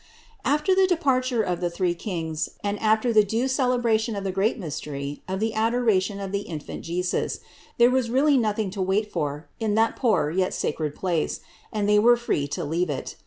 [0.45, 0.73] 573.
[0.73, 4.57] After the departure of the three Kings and after the due celebration of the great
[4.57, 7.39] mystery of the adoration of the Infant Jesus,
[7.77, 11.41] there was really nothing to wait for in that poor yet sacred place,
[11.71, 13.15] and they were free to leave it.